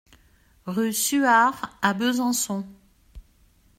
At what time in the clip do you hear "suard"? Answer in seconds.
0.93-1.77